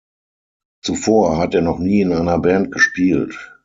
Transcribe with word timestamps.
Zuvor 0.83 1.37
hat 1.37 1.53
er 1.53 1.61
noch 1.61 1.77
nie 1.77 2.01
in 2.01 2.11
einer 2.11 2.39
Band 2.39 2.71
gespielt. 2.71 3.53